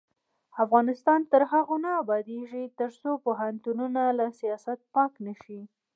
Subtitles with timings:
[0.63, 5.61] افغانستان تر هغو نه ابادیږي، ترڅو پوهنتونونه له سیاست پاک نشي.